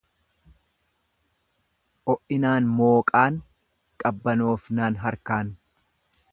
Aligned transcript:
O'inaan 2.13 2.71
mooqaan, 2.79 3.39
qabbanoofnaan 4.05 5.01
harkaan. 5.07 5.57